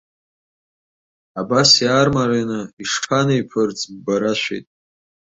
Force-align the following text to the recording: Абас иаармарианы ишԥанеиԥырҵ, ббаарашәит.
Абас 1.39 1.69
иаармарианы 1.83 2.59
ишԥанеиԥырҵ, 2.83 3.79
ббаарашәит. 3.95 4.65